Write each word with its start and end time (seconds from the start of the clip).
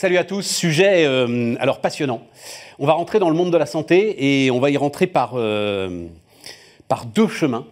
salut 0.00 0.16
à 0.16 0.24
tous. 0.24 0.46
Sujet 0.46 1.04
euh, 1.04 1.56
alors 1.60 1.82
passionnant. 1.82 2.22
On 2.78 2.86
va 2.86 2.94
rentrer 2.94 3.18
dans 3.18 3.28
le 3.28 3.36
monde 3.36 3.52
de 3.52 3.58
la 3.58 3.66
santé 3.66 4.44
et 4.44 4.50
on 4.50 4.58
va 4.58 4.70
y 4.70 4.78
rentrer 4.78 5.06
par, 5.06 5.32
euh, 5.34 6.06
par 6.88 7.04
deux 7.04 7.28
chemins. 7.28 7.66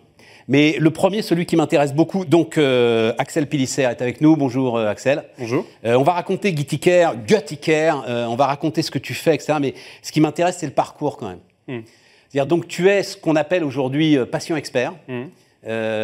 Mais 0.47 0.77
le 0.79 0.91
premier, 0.91 1.23
celui 1.23 1.47
qui 1.47 1.57
m'intéresse 1.57 1.95
beaucoup, 1.95 2.27
donc 2.27 2.59
euh, 2.59 3.15
Axel 3.17 3.47
Pilisser 3.47 3.85
est 3.85 4.03
avec 4.03 4.21
nous. 4.21 4.37
Bonjour 4.37 4.79
Axel. 4.79 5.25
Bonjour. 5.39 5.65
on 5.85 6.03
va 6.03 6.13
raconter 6.13 6.55
Gittiker, 6.55 7.13
Guttiker, 7.27 8.05
on 8.07 8.37
va 8.37 8.45
raconter 8.45 8.83
ce 8.83 8.91
que 8.91 8.99
tu 8.99 9.15
fais, 9.15 9.35
etc. 9.35 9.55
Mais 9.59 9.73
ce 10.03 10.13
qui 10.13 10.21
m'intéresse, 10.21 10.59
c'est 10.59 10.67
le 10.67 10.73
parcours 10.73 11.17
quand 11.17 11.31
même. 11.31 11.41
Hmm. 11.67 11.83
C'est-à-dire, 12.29 12.47
donc 12.47 12.69
tu 12.69 12.91
es 12.91 13.05
ce 13.05 13.17
qu'on 13.17 13.37
appelle 13.37 13.65
aujourd'hui 13.65 14.19
patient 14.31 14.57
expert. 14.57 14.93
Hmm. 15.09 15.29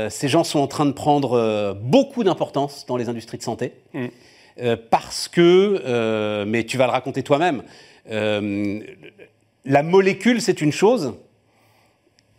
ces 0.08 0.28
gens 0.28 0.42
sont 0.42 0.60
en 0.60 0.68
train 0.68 0.86
de 0.86 0.92
prendre 0.92 1.76
beaucoup 1.82 2.24
d'importance 2.24 2.86
dans 2.86 2.96
les 2.96 3.10
industries 3.10 3.36
de 3.36 3.42
santé. 3.42 3.72
Hmm. 3.92 4.06
Euh, 4.60 4.76
parce 4.90 5.26
que, 5.26 5.82
euh, 5.84 6.44
mais 6.46 6.64
tu 6.64 6.78
vas 6.78 6.86
le 6.86 6.92
raconter 6.92 7.24
toi-même, 7.24 7.64
euh, 8.10 8.80
la 9.64 9.82
molécule 9.82 10.40
c'est 10.40 10.60
une 10.60 10.70
chose, 10.70 11.14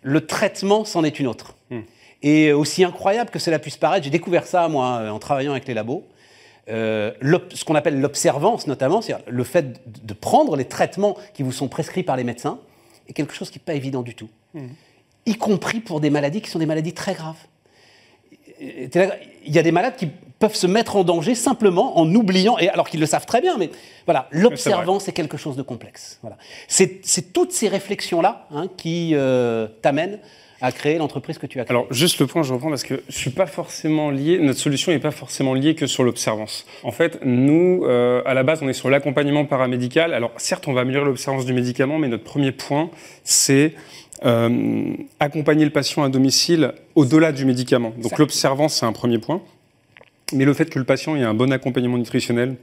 le 0.02 0.26
traitement 0.26 0.86
c'en 0.86 1.04
est 1.04 1.20
une 1.20 1.28
autre. 1.28 1.58
Hmm. 1.70 1.82
Et 2.22 2.54
aussi 2.54 2.86
incroyable 2.86 3.32
que 3.32 3.40
cela 3.40 3.60
puisse 3.60 3.76
paraître, 3.76 4.06
j'ai 4.06 4.12
découvert 4.12 4.48
ça 4.48 4.70
moi 4.70 5.12
en 5.12 5.20
travaillant 5.20 5.52
avec 5.52 5.68
les 5.68 5.74
labos. 5.74 6.06
ce 6.68 7.66
qu'on 7.66 7.76
appelle 7.76 8.00
l'observance 8.00 8.66
notamment, 8.66 9.02
c'est-à-dire 9.02 9.26
le 9.28 9.44
fait 9.44 9.82
de 9.86 10.14
prendre 10.14 10.56
les 10.56 10.66
traitements 10.66 11.18
qui 11.34 11.44
vous 11.44 11.52
sont 11.52 11.68
prescrits 11.68 12.04
par 12.04 12.16
les 12.16 12.24
médecins, 12.24 12.60
est 13.10 13.14
quelque 13.14 13.34
chose 13.34 13.50
qui 13.50 13.60
n'est 13.60 13.66
pas 13.66 13.74
évident 13.74 14.04
du 14.04 14.16
tout. 14.16 14.30
Hmm. 14.54 14.68
Y 15.26 15.36
compris 15.36 15.82
pour 15.82 16.00
des 16.00 16.10
maladies 16.10 16.42
qui 16.42 16.50
sont 16.50 16.60
des 16.60 16.66
maladies 16.66 16.94
très 16.94 17.14
graves 17.14 17.46
il 18.60 19.54
y 19.54 19.60
a 19.60 19.64
des 19.64 19.72
malades 19.72 19.96
qui 19.96 20.10
peuvent 20.40 20.56
se 20.56 20.68
mettre 20.68 20.96
en 20.96 21.04
danger 21.04 21.36
simplement 21.36 21.98
en 21.98 22.14
oubliant, 22.14 22.58
et 22.58 22.70
alors 22.70 22.90
qu'ils 22.90 23.00
le 23.00 23.06
savent 23.06 23.26
très 23.26 23.42
bien, 23.42 23.58
mais 23.58 23.70
voilà, 24.06 24.28
l'observance 24.32 25.08
est, 25.08 25.14
quelque 25.14 25.38
chose 25.38 25.56
de 25.56 25.62
complexe. 25.62 26.20
Voilà. 26.22 26.38
C'est 26.68 27.34
toutes 27.34 27.52
ces 27.52 27.68
réflexions-là 27.68 28.48
hein, 28.52 28.68
qui 28.78 29.12
euh, 29.14 29.68
t'amènent 29.82 30.20
à 30.62 30.72
créer 30.72 30.98
l'entreprise 30.98 31.38
que 31.38 31.48
tu 31.48 31.60
as 31.60 31.66
créée. 31.66 31.76
Alors, 31.76 31.92
juste 31.92 32.20
le 32.20 32.28
point, 32.28 32.44
je 32.44 32.54
reprends 32.54 32.70
parce 32.70 32.84
que 32.84 33.04
je 33.08 33.18
suis 33.18 33.30
pas 33.30 33.46
forcément 33.46 34.10
lié, 34.10 34.40
notre 34.40 34.60
solution 34.60 34.92
n'est 34.92 35.00
pas 35.00 35.12
forcément 35.12 35.54
liée 35.54 35.76
que 35.76 35.86
sur 35.86 36.04
l'observance. 36.04 36.66
En 36.84 36.92
fait, 36.92 37.20
nous, 37.24 37.84
euh, 37.84 38.22
à 38.26 38.34
la 38.34 38.44
base, 38.44 38.62
on 38.62 38.70
est 38.70 38.74
sur 38.74 38.90
l'accompagnement 38.90 39.46
paramédical. 39.46 40.14
Alors, 40.14 40.32
certes, 40.38 40.68
on 40.68 40.74
va 40.74 40.82
améliorer 40.82 41.06
l'observance 41.06 41.46
du 41.46 41.54
médicament, 41.54 42.00
mais 42.00 42.08
notre 42.08 42.24
premier 42.24 42.52
point, 42.52 42.90
c'est 43.24 43.74
euh, 44.24 44.94
accompagner 45.20 45.66
le 45.66 45.72
patient 45.72 46.04
à 46.04 46.10
domicile 46.10 46.74
au-delà 46.96 47.32
du 47.32 47.46
médicament. 47.46 47.94
Donc 48.02 48.18
l'observance, 48.18 48.76
c'est 48.76 48.86
un 48.86 48.94
premier 48.94 49.18
point. 49.18 49.42
Mais 50.34 50.46
le 50.46 50.54
fait 50.54 50.70
que 50.70 50.80
le 50.80 50.86
patient 50.86 51.16
ait 51.16 51.24
un 51.24 51.34
bon 51.34 51.52
accompagnement 51.52 51.98
nutritionnel, 51.98 52.56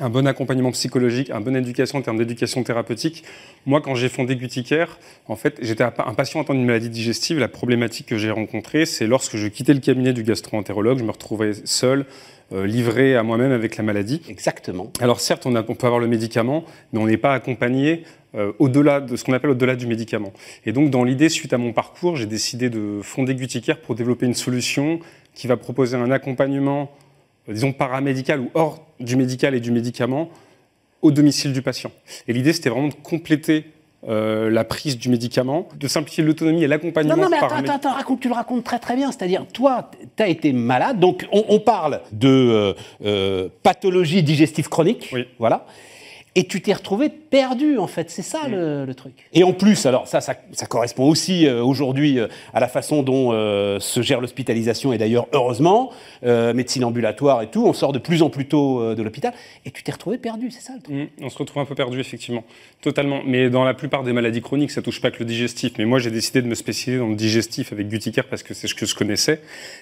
un 0.00 0.10
bon 0.10 0.26
accompagnement 0.26 0.70
psychologique, 0.70 1.30
une 1.30 1.42
bonne 1.42 1.56
éducation 1.56 1.98
en 1.98 2.02
termes 2.02 2.18
d'éducation 2.18 2.62
thérapeutique. 2.62 3.24
Moi, 3.66 3.80
quand 3.80 3.94
j'ai 3.94 4.08
fondé 4.08 4.36
Guticare, 4.36 4.98
en 5.26 5.36
fait, 5.36 5.58
j'étais 5.62 5.82
un 5.82 5.90
patient 5.90 6.40
atteint 6.40 6.54
d'une 6.54 6.66
maladie 6.66 6.90
digestive. 6.90 7.38
La 7.38 7.48
problématique 7.48 8.06
que 8.06 8.16
j'ai 8.16 8.30
rencontrée, 8.30 8.86
c'est 8.86 9.06
lorsque 9.06 9.36
je 9.36 9.48
quittais 9.48 9.74
le 9.74 9.80
cabinet 9.80 10.12
du 10.12 10.22
gastro-entérologue, 10.22 10.98
je 10.98 11.04
me 11.04 11.10
retrouvais 11.10 11.52
seul, 11.64 12.06
euh, 12.52 12.66
livré 12.66 13.16
à 13.16 13.22
moi-même 13.22 13.52
avec 13.52 13.76
la 13.76 13.84
maladie. 13.84 14.22
Exactement. 14.28 14.92
Alors 15.00 15.20
certes, 15.20 15.46
on, 15.46 15.54
on 15.54 15.74
peut 15.74 15.86
avoir 15.86 16.00
le 16.00 16.08
médicament, 16.08 16.64
mais 16.92 16.98
on 16.98 17.06
n'est 17.06 17.16
pas 17.16 17.34
accompagné 17.34 18.04
euh, 18.36 18.52
au-delà 18.60 19.00
de 19.00 19.16
ce 19.16 19.24
qu'on 19.24 19.32
appelle 19.32 19.50
au-delà 19.50 19.74
du 19.74 19.88
médicament. 19.88 20.32
Et 20.64 20.70
donc, 20.70 20.90
dans 20.90 21.02
l'idée, 21.02 21.28
suite 21.28 21.52
à 21.52 21.58
mon 21.58 21.72
parcours, 21.72 22.14
j'ai 22.14 22.26
décidé 22.26 22.70
de 22.70 23.00
fonder 23.02 23.34
Guticare 23.34 23.78
pour 23.78 23.96
développer 23.96 24.24
une 24.24 24.34
solution 24.34 25.00
qui 25.34 25.48
va 25.48 25.56
proposer 25.56 25.96
un 25.96 26.12
accompagnement, 26.12 26.92
euh, 27.48 27.52
disons, 27.52 27.72
paramédical 27.72 28.38
ou 28.38 28.50
hors 28.54 28.86
du 29.00 29.16
médical 29.16 29.56
et 29.56 29.60
du 29.60 29.72
médicament 29.72 30.30
au 31.02 31.10
domicile 31.10 31.52
du 31.52 31.60
patient. 31.60 31.90
Et 32.28 32.32
l'idée, 32.32 32.52
c'était 32.52 32.70
vraiment 32.70 32.86
de 32.86 32.94
compléter 32.94 33.64
euh, 34.06 34.48
la 34.48 34.62
prise 34.62 34.96
du 34.96 35.08
médicament, 35.08 35.68
de 35.76 35.88
simplifier 35.88 36.22
l'autonomie 36.22 36.62
et 36.62 36.68
l'accompagnement. 36.68 37.16
Non, 37.16 37.22
non, 37.24 37.30
mais 37.30 37.38
attends, 37.38 37.74
attends, 37.74 37.94
raconte, 37.94 38.20
tu 38.20 38.28
le 38.28 38.34
racontes 38.34 38.62
très 38.62 38.78
très 38.78 38.94
bien. 38.94 39.10
C'est-à-dire, 39.10 39.44
toi, 39.52 39.90
tu 40.16 40.22
as 40.22 40.28
été 40.28 40.52
malade, 40.52 41.00
donc 41.00 41.26
on, 41.32 41.58
parle 41.58 42.00
de 42.12 42.76
pathologie 43.64 44.22
digestive 44.22 44.68
chronique. 44.68 45.10
Oui. 45.12 45.26
Voilà 45.40 45.66
et 46.34 46.44
tu 46.44 46.60
t'es 46.60 46.72
retrouvé 46.72 47.08
perdu, 47.08 47.78
en 47.78 47.86
fait. 47.86 48.10
C'est 48.10 48.22
ça 48.22 48.48
mm. 48.48 48.84
le, 48.84 48.94
truc. 48.94 49.12
Et 49.32 49.42
en 49.42 49.52
plus, 49.52 49.86
alors 49.86 50.06
ça, 50.06 50.20
ça, 50.20 50.34
correspond 50.68 51.08
aussi 51.08 51.46
euh, 51.46 51.62
aujourd'hui 51.62 52.18
euh, 52.18 52.28
à 52.54 52.60
la 52.60 52.68
façon 52.68 53.02
dont 53.02 53.32
euh, 53.32 53.80
se 53.80 54.02
gère 54.02 54.20
l'hospitalisation, 54.20 54.92
et 54.92 54.98
d'ailleurs, 54.98 55.26
heureusement, 55.32 55.90
médecine 56.22 56.84
ambulatoire 56.84 57.42
et 57.42 57.48
tout, 57.48 57.64
on 57.66 57.72
sort 57.72 57.92
de 57.92 57.98
plus 57.98 58.22
en 58.22 58.30
plus 58.30 58.46
tôt 58.46 58.94
de 58.94 59.02
l'hôpital, 59.02 59.32
et 59.64 59.70
tu 59.70 59.82
t'es 59.82 59.92
retrouvé 59.92 60.18
perdu, 60.18 60.50
c'est 60.50 60.60
ça 60.60 60.74
le 60.74 60.82
truc 60.82 60.96
mm. 60.96 61.24
On 61.24 61.28
se 61.28 61.38
retrouve 61.38 61.62
un 61.62 61.66
peu 61.66 61.74
perdu, 61.74 62.00
effectivement. 62.00 62.44
Totalement. 62.80 63.20
Mais 63.26 63.50
dans 63.50 63.64
la 63.64 63.74
plupart 63.74 64.02
des 64.02 64.12
maladies 64.12 64.40
chroniques, 64.40 64.70
ça 64.70 64.82
touche 64.82 65.00
pas 65.00 65.10
que 65.10 65.18
le 65.18 65.24
digestif. 65.24 65.72
Mais 65.78 65.84
moi, 65.84 65.98
j'ai 65.98 66.10
décidé 66.10 66.42
de 66.42 66.46
me 66.46 66.54
spécialiser 66.54 67.02
dans 67.02 67.08
le 67.08 67.16
digestif 67.16 67.72
avec 67.72 67.88
Guticare 67.88 68.26
parce 68.26 68.42
que 68.42 68.54
c'est 68.54 68.68
ce 68.68 68.74
que 68.74 68.86
je 68.86 68.94
connaissais. 68.94 69.40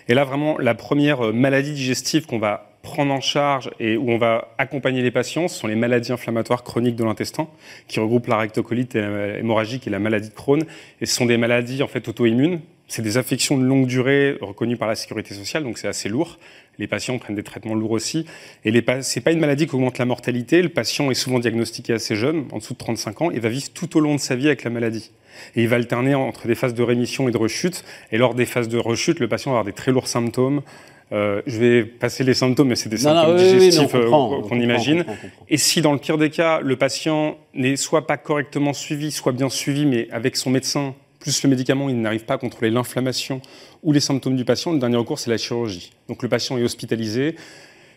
Et 0.08 0.14
là, 0.14 0.24
vraiment, 0.24 0.58
la 0.58 0.74
première 0.74 1.32
maladie 1.32 1.72
digestive 1.72 2.26
qu'on 2.26 2.38
va 2.38 2.70
prendre 2.88 3.12
en 3.12 3.20
charge 3.20 3.70
et 3.78 3.96
où 3.96 4.10
on 4.10 4.18
va 4.18 4.54
accompagner 4.58 5.02
les 5.02 5.10
patients, 5.10 5.46
ce 5.46 5.58
sont 5.58 5.66
les 5.66 5.76
maladies 5.76 6.12
inflammatoires 6.12 6.64
chroniques 6.64 6.96
de 6.96 7.04
l'intestin, 7.04 7.48
qui 7.86 8.00
regroupent 8.00 8.26
la 8.26 8.38
rectocolite 8.38 8.96
hémorragique 8.96 9.86
et 9.86 9.90
la 9.90 9.98
maladie 9.98 10.30
de 10.30 10.34
Crohn. 10.34 10.64
Et 11.00 11.06
ce 11.06 11.14
sont 11.14 11.26
des 11.26 11.36
maladies 11.36 11.82
en 11.82 11.86
fait 11.86 12.08
auto-immunes. 12.08 12.60
C'est 12.90 13.02
des 13.02 13.18
affections 13.18 13.58
de 13.58 13.64
longue 13.64 13.86
durée 13.86 14.38
reconnues 14.40 14.78
par 14.78 14.88
la 14.88 14.94
sécurité 14.94 15.34
sociale, 15.34 15.62
donc 15.62 15.76
c'est 15.76 15.88
assez 15.88 16.08
lourd. 16.08 16.38
Les 16.78 16.86
patients 16.86 17.18
prennent 17.18 17.36
des 17.36 17.42
traitements 17.42 17.74
lourds 17.74 17.90
aussi. 17.90 18.24
Et 18.64 18.72
ce 18.72 18.76
n'est 19.18 19.22
pas 19.22 19.32
une 19.32 19.40
maladie 19.40 19.66
qui 19.66 19.74
augmente 19.74 19.98
la 19.98 20.06
mortalité. 20.06 20.62
Le 20.62 20.70
patient 20.70 21.10
est 21.10 21.14
souvent 21.14 21.38
diagnostiqué 21.38 21.92
assez 21.92 22.16
jeune, 22.16 22.46
en 22.50 22.58
dessous 22.58 22.72
de 22.72 22.78
35 22.78 23.20
ans, 23.22 23.30
et 23.30 23.40
va 23.40 23.50
vivre 23.50 23.68
tout 23.74 23.98
au 23.98 24.00
long 24.00 24.14
de 24.14 24.20
sa 24.20 24.36
vie 24.36 24.46
avec 24.46 24.64
la 24.64 24.70
maladie. 24.70 25.10
Et 25.54 25.62
il 25.62 25.68
va 25.68 25.76
alterner 25.76 26.14
entre 26.14 26.46
des 26.46 26.54
phases 26.54 26.74
de 26.74 26.82
rémission 26.82 27.28
et 27.28 27.32
de 27.32 27.36
rechute. 27.36 27.84
Et 28.10 28.16
lors 28.16 28.34
des 28.34 28.46
phases 28.46 28.68
de 28.68 28.78
rechute, 28.78 29.20
le 29.20 29.28
patient 29.28 29.50
va 29.50 29.58
avoir 29.58 29.66
des 29.66 29.76
très 29.76 29.92
lourds 29.92 30.08
symptômes, 30.08 30.62
euh, 31.10 31.40
je 31.46 31.58
vais 31.58 31.84
passer 31.84 32.22
les 32.22 32.34
symptômes, 32.34 32.68
mais 32.68 32.76
c'est 32.76 32.88
des 32.88 32.98
symptômes 32.98 33.36
digestifs 33.36 33.94
euh, 33.94 34.10
qu'on 34.10 34.60
imagine. 34.60 35.04
Et 35.48 35.56
si 35.56 35.80
dans 35.80 35.92
le 35.92 35.98
pire 35.98 36.18
des 36.18 36.30
cas, 36.30 36.60
le 36.60 36.76
patient 36.76 37.38
n'est 37.54 37.76
soit 37.76 38.06
pas 38.06 38.18
correctement 38.18 38.74
suivi, 38.74 39.10
soit 39.10 39.32
bien 39.32 39.48
suivi, 39.48 39.86
mais 39.86 40.08
avec 40.10 40.36
son 40.36 40.50
médecin, 40.50 40.94
plus 41.18 41.42
le 41.42 41.48
médicament, 41.48 41.88
il 41.88 42.00
n'arrive 42.00 42.24
pas 42.24 42.34
à 42.34 42.38
contrôler 42.38 42.70
l'inflammation 42.70 43.40
ou 43.82 43.92
les 43.92 44.00
symptômes 44.00 44.36
du 44.36 44.44
patient, 44.44 44.72
le 44.72 44.78
dernier 44.78 44.96
recours, 44.96 45.18
c'est 45.18 45.30
la 45.30 45.38
chirurgie. 45.38 45.92
Donc 46.08 46.22
le 46.22 46.28
patient 46.28 46.58
est 46.58 46.62
hospitalisé, 46.62 47.36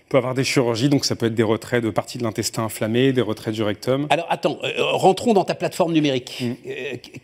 peut 0.07 0.17
avoir 0.17 0.33
des 0.33 0.43
chirurgies, 0.43 0.89
donc 0.89 1.05
ça 1.05 1.15
peut 1.15 1.25
être 1.25 1.35
des 1.35 1.43
retraits 1.43 1.83
de 1.83 1.89
parties 1.89 2.17
de 2.17 2.23
l'intestin 2.23 2.63
inflammé, 2.63 3.11
des 3.11 3.21
retraits 3.21 3.53
du 3.53 3.63
rectum. 3.63 4.07
Alors 4.09 4.27
attends, 4.29 4.57
euh, 4.63 4.69
rentrons 4.77 5.33
dans 5.33 5.43
ta 5.43 5.55
plateforme 5.55 5.91
numérique. 5.91 6.41
Mm. 6.41 6.53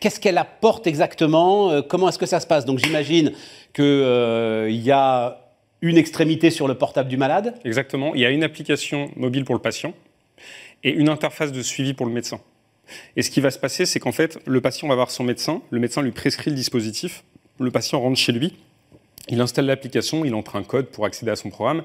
Qu'est-ce 0.01 0.19
qu'elle 0.19 0.37
apporte 0.37 0.85
exactement? 0.85 1.81
Comment 1.83 2.09
est-ce 2.09 2.19
que 2.19 2.25
ça 2.25 2.41
se 2.41 2.47
passe? 2.47 2.65
Donc 2.65 2.79
j'imagine 2.79 3.31
qu'il 3.73 4.81
y 4.83 4.91
a 4.91 5.46
une 5.81 5.97
extrémité 5.97 6.49
sur 6.49 6.67
le 6.67 6.75
portable 6.75 7.09
du 7.09 7.17
malade 7.17 7.55
Exactement. 7.63 8.15
Il 8.15 8.21
y 8.21 8.25
a 8.25 8.29
une 8.29 8.43
application 8.43 9.11
mobile 9.15 9.45
pour 9.45 9.55
le 9.55 9.61
patient 9.61 9.93
et 10.83 10.91
une 10.91 11.09
interface 11.09 11.51
de 11.51 11.61
suivi 11.61 11.93
pour 11.93 12.05
le 12.05 12.11
médecin. 12.11 12.39
Et 13.15 13.21
ce 13.21 13.29
qui 13.29 13.41
va 13.41 13.51
se 13.51 13.59
passer, 13.59 13.85
c'est 13.85 13.99
qu'en 13.99 14.11
fait, 14.11 14.39
le 14.45 14.61
patient 14.61 14.88
va 14.88 14.95
voir 14.95 15.11
son 15.11 15.23
médecin, 15.23 15.61
le 15.71 15.79
médecin 15.79 16.01
lui 16.01 16.11
prescrit 16.11 16.51
le 16.51 16.55
dispositif, 16.55 17.23
le 17.59 17.71
patient 17.71 17.99
rentre 17.99 18.17
chez 18.17 18.31
lui, 18.31 18.53
il 19.29 19.41
installe 19.41 19.65
l'application, 19.65 20.23
il 20.23 20.33
entre 20.35 20.55
un 20.55 20.63
code 20.63 20.88
pour 20.88 21.05
accéder 21.05 21.31
à 21.31 21.35
son 21.35 21.49
programme. 21.49 21.83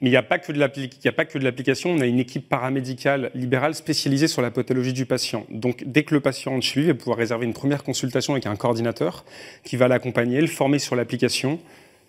Mais 0.00 0.08
il 0.08 0.12
n'y 0.12 0.16
a 0.16 0.22
pas 0.22 0.38
que 0.38 0.50
de 0.50 1.44
l'application, 1.44 1.90
on 1.90 2.00
a 2.00 2.06
une 2.06 2.18
équipe 2.18 2.48
paramédicale 2.48 3.30
libérale 3.34 3.74
spécialisée 3.74 4.28
sur 4.28 4.40
la 4.40 4.50
pathologie 4.50 4.94
du 4.94 5.04
patient. 5.04 5.46
Donc 5.50 5.84
dès 5.86 6.04
que 6.04 6.14
le 6.14 6.20
patient 6.20 6.52
rentre 6.52 6.64
chez 6.64 6.80
lui, 6.80 6.86
il 6.86 6.92
va 6.92 6.98
pouvoir 6.98 7.18
réserver 7.18 7.44
une 7.44 7.52
première 7.52 7.84
consultation 7.84 8.32
avec 8.32 8.46
un 8.46 8.56
coordinateur 8.56 9.26
qui 9.62 9.76
va 9.76 9.88
l'accompagner, 9.88 10.40
le 10.40 10.46
former 10.46 10.78
sur 10.78 10.96
l'application, 10.96 11.60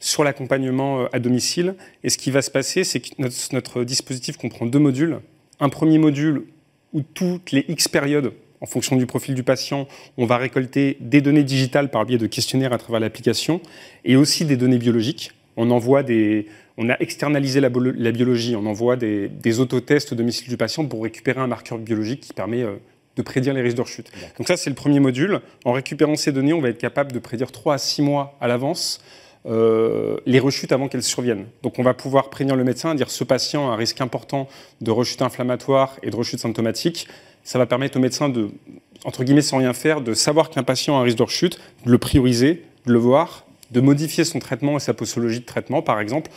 sur 0.01 0.25
l'accompagnement 0.25 1.03
euh, 1.03 1.05
à 1.13 1.19
domicile. 1.19 1.75
Et 2.03 2.09
ce 2.09 2.17
qui 2.17 2.31
va 2.31 2.41
se 2.41 2.51
passer, 2.51 2.83
c'est 2.83 2.99
que 2.99 3.09
notre, 3.53 3.85
dispositif 3.85 4.35
comprend 4.35 4.65
deux 4.65 4.79
modules. 4.79 5.19
Un 5.61 5.69
premier 5.69 5.97
module 5.97 6.43
où 6.91 7.01
toutes 7.01 7.51
les 7.51 7.63
X 7.69 7.87
périodes, 7.87 8.33
en 8.59 8.65
fonction 8.65 8.97
du 8.97 9.05
profil 9.05 9.35
du 9.35 9.43
patient, 9.43 9.87
on 10.17 10.25
va 10.25 10.37
récolter 10.37 10.97
des 10.99 11.21
données 11.21 11.43
digitales 11.43 11.89
par 11.89 12.01
le 12.01 12.07
biais 12.07 12.17
de 12.17 12.27
questionnaires 12.27 12.73
à 12.73 12.77
travers 12.77 12.99
l'application 12.99 13.61
et 14.03 14.17
aussi 14.17 14.43
des 14.43 14.57
données 14.57 14.77
biologiques. 14.77 15.31
On 15.55 15.69
envoie 15.71 16.03
des, 16.03 16.47
on 16.77 16.89
a 16.89 16.97
externalisé 16.99 17.59
la, 17.59 17.69
biologie, 17.69 18.55
on 18.55 18.65
envoie 18.65 18.95
des, 18.95 19.29
des, 19.29 19.59
autotests 19.59 20.13
au 20.13 20.15
domicile 20.15 20.49
du 20.49 20.57
patient 20.57 20.85
pour 20.85 21.03
récupérer 21.03 21.39
un 21.39 21.47
marqueur 21.47 21.77
biologique 21.77 22.21
qui 22.21 22.33
permet 22.33 22.63
euh, 22.63 22.75
de 23.15 23.21
prédire 23.21 23.53
les 23.53 23.61
risques 23.61 23.77
de 23.77 23.81
rechute. 23.81 24.11
Donc 24.37 24.47
ça, 24.47 24.57
c'est 24.57 24.69
le 24.69 24.75
premier 24.75 24.99
module. 24.99 25.41
En 25.65 25.73
récupérant 25.73 26.15
ces 26.15 26.31
données, 26.31 26.53
on 26.53 26.61
va 26.61 26.69
être 26.69 26.77
capable 26.77 27.11
de 27.11 27.19
prédire 27.19 27.51
3 27.51 27.75
à 27.75 27.77
6 27.77 28.01
mois 28.01 28.37
à 28.41 28.47
l'avance 28.47 29.01
euh, 29.47 30.17
les 30.25 30.39
rechutes 30.39 30.71
avant 30.71 30.87
qu'elles 30.87 31.03
surviennent. 31.03 31.47
Donc 31.63 31.79
on 31.79 31.83
va 31.83 31.93
pouvoir 31.93 32.29
prévenir 32.29 32.55
le 32.55 32.63
médecin, 32.63 32.93
dire 32.95 33.09
ce 33.09 33.23
patient 33.23 33.69
a 33.69 33.73
un 33.73 33.75
risque 33.75 34.01
important 34.01 34.47
de 34.81 34.91
rechute 34.91 35.21
inflammatoire 35.21 35.97
et 36.03 36.09
de 36.09 36.15
rechute 36.15 36.39
symptomatique. 36.39 37.07
Ça 37.43 37.57
va 37.57 37.65
permettre 37.65 37.97
au 37.97 37.99
médecin 37.99 38.29
de, 38.29 38.49
entre 39.03 39.23
guillemets, 39.23 39.41
sans 39.41 39.57
rien 39.57 39.73
faire, 39.73 40.01
de 40.01 40.13
savoir 40.13 40.49
qu'un 40.49 40.63
patient 40.63 40.97
a 40.97 41.01
un 41.01 41.03
risque 41.03 41.17
de 41.17 41.23
rechute, 41.23 41.59
de 41.85 41.91
le 41.91 41.97
prioriser, 41.97 42.63
de 42.85 42.93
le 42.93 42.99
voir, 42.99 43.45
de 43.71 43.81
modifier 43.81 44.25
son 44.25 44.39
traitement 44.39 44.77
et 44.77 44.79
sa 44.79 44.93
posologie 44.93 45.39
de 45.39 45.45
traitement, 45.45 45.81
par 45.81 45.99
exemple, 45.99 46.29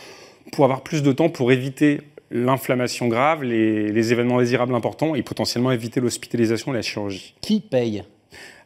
pour 0.51 0.65
avoir 0.65 0.81
plus 0.81 1.03
de 1.03 1.11
temps 1.11 1.29
pour 1.29 1.51
éviter 1.51 2.01
l'inflammation 2.31 3.07
grave, 3.07 3.43
les, 3.43 4.11
événements 4.11 4.39
désirables 4.39 4.73
importants 4.73 5.15
et 5.15 5.21
potentiellement 5.21 5.71
éviter 5.71 5.99
l'hospitalisation 5.99 6.73
et 6.73 6.77
la 6.77 6.81
chirurgie. 6.81 7.35
Qui 7.41 7.59
paye? 7.59 8.03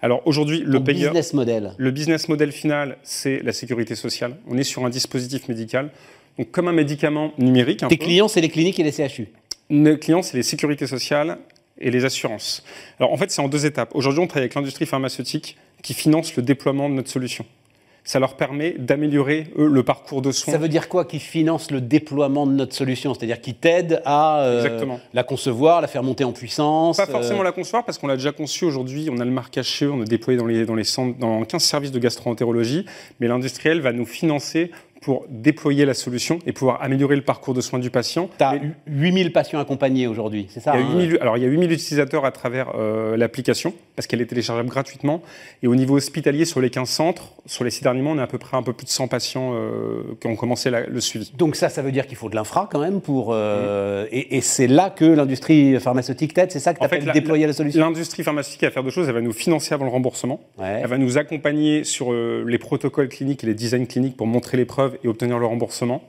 Alors 0.02 0.22
aujourd'hui, 0.26 0.64
le 0.66 0.82
payeur, 0.84 1.12
business 1.12 1.34
model. 1.34 1.74
Le 1.78 1.92
business 1.92 2.30
model 2.30 2.52
final, 2.52 2.98
c'est 3.04 3.42
la 3.44 3.52
sécurité 3.52 3.96
sociale. 3.96 4.38
On 4.48 4.58
est 4.58 4.64
sur 4.64 4.86
un 4.86 4.90
dispositif 4.90 5.48
médical, 5.50 5.90
donc 6.38 6.52
comme 6.52 6.68
un 6.68 6.74
médicament 6.74 7.34
numérique. 7.38 7.84
Tes 7.88 7.98
clients, 7.98 8.28
c'est 8.28 8.42
les 8.42 8.50
cliniques 8.50 8.80
et 8.80 8.84
les 8.84 8.92
CHU. 8.92 9.28
Nos 9.70 9.98
clients, 9.98 10.22
c'est 10.22 10.38
les 10.38 10.44
sécurités 10.44 10.88
sociales 10.88 11.38
et 11.80 11.92
les 11.92 12.06
assurances. 12.06 12.64
Alors 13.00 13.12
en 13.12 13.18
fait, 13.18 13.30
c'est 13.30 13.42
en 13.42 13.50
deux 13.50 13.66
étapes. 13.66 13.92
Aujourd'hui, 13.94 14.22
on 14.22 14.28
travaille 14.28 14.44
avec 14.44 14.56
l'industrie 14.56 14.86
pharmaceutique 14.86 15.58
qui 15.84 15.94
finance 15.94 16.36
le 16.36 16.44
déploiement 16.44 16.90
de 16.90 16.96
notre 16.96 17.10
solution 17.10 17.46
ça 18.10 18.18
leur 18.18 18.34
permet 18.34 18.74
d'améliorer 18.80 19.46
le 19.56 19.84
parcours 19.84 20.24
de 20.24 20.32
soins. 20.32 20.52
Ça 20.52 20.58
veut 20.58 20.68
dire 20.68 20.90
quoi 20.90 21.06
Qu'ils 21.06 21.20
financent 21.20 21.70
le 21.70 21.80
déploiement 21.80 22.48
de 22.48 22.54
notre 22.54 22.74
solution? 22.74 23.14
C'est-à-dire 23.14 23.40
qu'ils 23.40 23.54
t'aident 23.54 24.02
à 24.04 24.42
euh, 24.42 24.98
la 25.14 25.22
concevoir, 25.22 25.80
la 25.80 25.88
faire 25.88 26.02
monter 26.02 26.24
en 26.24 26.32
puissance 26.32 26.98
Pas 26.98 27.06
forcément 27.06 27.42
euh, 27.42 27.44
la 27.44 27.52
concevoir, 27.52 27.86
parce 27.86 28.00
qu'on 28.00 28.08
l'a 28.08 28.16
déjà 28.16 28.32
conçu 28.32 28.66
aujourd'hui. 28.66 29.10
On 29.12 29.20
a 29.20 29.26
le 29.26 29.30
marquage 29.30 29.68
chez 29.68 29.86
eux, 29.86 29.92
on 29.92 30.02
a 30.02 30.06
déployé 30.06 30.40
dans, 30.40 30.48
les, 30.48 30.66
dans, 30.66 30.74
les 30.74 30.86
centres, 30.86 31.20
dans 31.20 31.44
15 31.44 31.62
services 31.62 31.92
de 31.92 32.00
gastroentérologie, 32.00 32.84
mais 33.20 33.28
l'industriel 33.28 33.80
va 33.80 33.94
nous 33.94 34.08
financer 34.08 34.72
pour 35.02 35.26
déployer 35.30 35.86
la 35.86 35.94
solution 35.94 36.40
et 36.46 36.52
pouvoir 36.52 36.82
améliorer 36.82 37.16
le 37.16 37.22
parcours 37.22 37.54
de 37.54 37.62
soins 37.62 37.80
du 37.80 37.90
patient. 37.90 38.30
Tu 38.38 38.44
as 38.44 38.60
8000 38.88 39.32
patients 39.32 39.60
accompagnés 39.60 40.08
aujourd'hui, 40.08 40.48
c'est 40.50 40.60
ça 40.60 40.74
il 40.78 40.82
y 40.82 41.12
a 41.12 41.14
hein 41.14 41.18
Alors, 41.22 41.38
il 41.38 41.44
y 41.44 41.46
a 41.46 41.50
8000 41.50 41.72
utilisateurs 41.72 42.26
à 42.26 42.32
travers 42.32 42.74
euh, 42.76 43.16
l'application, 43.18 43.74
parce 44.00 44.08
qu'elle 44.08 44.22
est 44.22 44.28
téléchargeable 44.28 44.70
gratuitement. 44.70 45.22
Et 45.62 45.68
au 45.68 45.76
niveau 45.76 45.98
hospitalier, 45.98 46.46
sur 46.46 46.62
les 46.62 46.70
15 46.70 46.88
centres, 46.88 47.34
sur 47.46 47.66
les 47.66 47.70
6 47.70 47.84
derniers 47.84 48.02
mois, 48.02 48.14
on 48.14 48.18
a 48.18 48.24
à 48.24 48.28
peu 48.28 48.38
près 48.38 48.56
un 48.56 48.64
peu 48.64 48.72
plus 48.72 48.86
de 48.86 48.90
100 48.90 49.10
patients 49.10 49.52
euh, 49.54 50.04
qui 50.22 50.28
ont 50.28 50.38
commencé 50.38 50.70
le 50.70 51.02
suivi. 51.02 51.34
Donc 51.38 51.58
ça, 51.58 51.68
ça 51.68 51.82
veut 51.82 51.92
dire 51.92 52.08
qu'il 52.08 52.16
faut 52.16 52.30
de 52.30 52.36
l'infra 52.36 52.70
quand 52.72 52.80
même 52.80 53.02
pour... 53.02 53.32
Euh, 53.34 54.08
et, 54.10 54.40
c'est 54.40 54.68
là 54.68 54.90
que 54.90 55.04
l'industrie 55.04 55.78
pharmaceutique 55.82 56.34
t'aide, 56.34 56.50
c'est 56.50 56.60
ça 56.60 56.74
que 56.74 56.80
tu 56.80 56.86
appelles 56.86 57.12
déployer 57.12 57.46
la, 57.46 57.52
solution? 57.52 57.82
L'industrie 57.82 58.24
pharmaceutique 58.24 58.62
va 58.62 58.72
faire 58.72 58.86
deux 58.86 58.90
choses, 58.90 59.10
elle 59.10 59.16
va 59.16 59.20
nous 59.20 59.34
financer 59.34 59.74
avant 59.74 59.84
le 59.84 59.92
remboursement, 59.92 60.40
elle 60.64 60.88
va 60.88 60.98
nous 60.98 61.18
accompagner 61.18 61.84
sur 61.84 62.14
les 62.14 62.58
protocoles 62.58 63.10
cliniques 63.10 63.44
et 63.44 63.48
les 63.48 63.54
designs 63.54 63.86
cliniques 63.86 64.16
pour 64.16 64.28
montrer 64.28 64.56
les 64.56 64.64
preuves 64.64 64.98
et 65.04 65.10
obtenir 65.10 65.40
le 65.40 65.46
remboursement. 65.46 66.02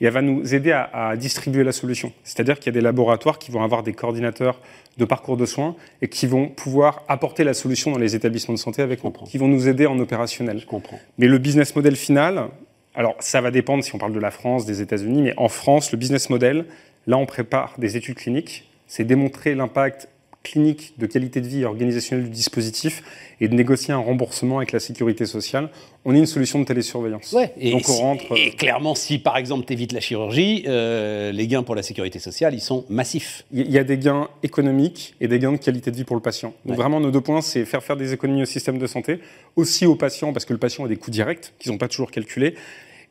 Et 0.00 0.06
elle 0.06 0.12
va 0.12 0.22
nous 0.22 0.54
aider 0.54 0.72
à, 0.72 1.16
distribuer 1.16 1.64
la 1.64 1.72
solution. 1.72 2.12
C'est-à-dire 2.24 2.58
qu'il 2.58 2.66
y 2.66 2.68
a 2.70 2.72
des 2.72 2.80
laboratoires 2.80 3.38
qui 3.38 3.50
vont 3.50 3.62
avoir 3.62 3.82
des 3.82 3.92
coordinateurs 3.92 4.60
de 4.96 5.04
parcours 5.04 5.36
de 5.36 5.46
soins 5.46 5.76
et 6.02 6.08
qui 6.08 6.26
vont 6.26 6.48
pouvoir 6.48 7.02
apporter 7.08 7.44
la 7.44 7.54
solution 7.54 7.92
dans 7.92 7.98
les 7.98 8.16
établissements 8.16 8.54
de 8.54 8.58
santé 8.58 8.82
avec 8.82 9.04
nous, 9.04 9.10
qui 9.10 9.38
vont 9.38 9.48
nous 9.48 9.68
aider 9.68 9.86
en 9.86 9.98
opérationnel. 9.98 10.58
Je 10.58 10.66
comprends. 10.66 10.98
Mais 11.18 11.28
le 11.28 11.38
business 11.38 11.74
model 11.76 11.96
final, 11.96 12.48
alors 12.94 13.14
ça 13.20 13.40
va 13.40 13.50
dépendre 13.50 13.84
si 13.84 13.94
on 13.94 13.98
parle 13.98 14.12
de 14.12 14.20
la 14.20 14.30
France, 14.30 14.66
des 14.66 14.82
États-Unis, 14.82 15.22
mais 15.22 15.34
en 15.36 15.48
France, 15.48 15.92
le 15.92 15.98
business 15.98 16.30
model, 16.30 16.66
là 17.06 17.16
on 17.16 17.26
prépare 17.26 17.74
des 17.78 17.96
études 17.96 18.16
cliniques, 18.16 18.68
c'est 18.86 19.04
démontrer 19.04 19.54
l'impact 19.54 20.08
clinique 20.42 20.94
de 20.98 21.06
qualité 21.06 21.40
de 21.40 21.46
vie 21.46 21.62
et 21.62 21.64
organisationnelle 21.64 22.24
du 22.24 22.30
dispositif 22.30 23.02
et 23.40 23.48
de 23.48 23.54
négocier 23.54 23.92
un 23.92 23.98
remboursement 23.98 24.58
avec 24.58 24.72
la 24.72 24.80
sécurité 24.80 25.26
sociale, 25.26 25.70
on 26.04 26.14
est 26.14 26.18
une 26.18 26.26
solution 26.26 26.58
de 26.58 26.64
télésurveillance. 26.64 27.34
et, 27.58 27.72
Donc 27.72 27.88
on 27.88 27.96
rentre... 27.96 28.36
et 28.36 28.50
clairement, 28.50 28.94
si 28.94 29.18
par 29.18 29.36
exemple 29.36 29.66
tu 29.66 29.72
évites 29.74 29.92
la 29.92 30.00
chirurgie, 30.00 30.64
euh, 30.66 31.32
les 31.32 31.46
gains 31.46 31.62
pour 31.62 31.74
la 31.74 31.82
sécurité 31.82 32.18
sociale, 32.18 32.54
ils 32.54 32.60
sont 32.60 32.84
massifs. 32.88 33.44
Il 33.52 33.70
y 33.70 33.78
a 33.78 33.84
des 33.84 33.98
gains 33.98 34.28
économiques 34.42 35.14
et 35.20 35.28
des 35.28 35.38
gains 35.38 35.52
de 35.52 35.58
qualité 35.58 35.90
de 35.90 35.96
vie 35.96 36.04
pour 36.04 36.16
le 36.16 36.22
patient. 36.22 36.54
Donc 36.64 36.76
vraiment, 36.76 37.00
nos 37.00 37.10
deux 37.10 37.20
points, 37.20 37.42
c'est 37.42 37.64
faire 37.64 37.82
faire 37.82 37.96
des 37.96 38.12
économies 38.12 38.42
au 38.42 38.46
système 38.46 38.78
de 38.78 38.86
santé, 38.86 39.20
aussi 39.56 39.86
aux 39.86 39.96
patients, 39.96 40.32
parce 40.32 40.44
que 40.44 40.52
le 40.52 40.58
patient 40.58 40.84
a 40.84 40.88
des 40.88 40.96
coûts 40.96 41.10
directs 41.10 41.52
qu'ils 41.58 41.72
n'ont 41.72 41.78
pas 41.78 41.88
toujours 41.88 42.10
calculés, 42.10 42.54